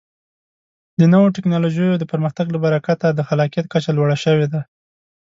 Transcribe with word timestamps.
د 0.99 1.01
نوو 1.13 1.33
ټکنالوژیو 1.35 1.93
د 1.99 2.03
پرمختګ 2.11 2.47
له 2.51 2.59
برکته 2.65 3.07
د 3.11 3.19
خلاقیت 3.27 3.65
کچه 3.73 3.91
لوړه 3.97 4.17
شوې 4.25 4.47
ده. 4.53 4.61